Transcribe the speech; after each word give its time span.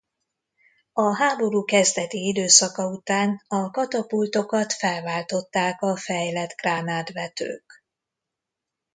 A 0.93 1.15
háború 1.15 1.63
kezdeti 1.63 2.27
időszaka 2.27 2.87
után 2.87 3.41
a 3.47 3.69
katapultokat 3.71 4.73
felváltották 4.73 5.81
a 5.81 5.95
fejlett 5.97 6.55
gránátvetők. 6.61 7.83